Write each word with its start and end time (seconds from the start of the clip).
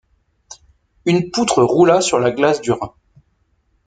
Une 1.05 1.29
poutre 1.29 1.61
roula 1.61 2.01
sur 2.01 2.17
la 2.17 2.31
glace 2.31 2.59
du 2.59 2.71
Rhin. 2.71 2.95